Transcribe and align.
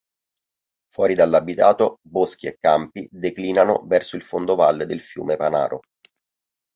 Fuori 0.91 1.13
dall’abitato, 1.13 1.97
boschi 2.01 2.47
e 2.47 2.57
campi 2.57 3.07
declinano 3.11 3.83
verso 3.85 4.15
il 4.15 4.23
fondovalle 4.23 4.87
del 4.87 4.99
fiume 4.99 5.35
Panaro. 5.37 5.81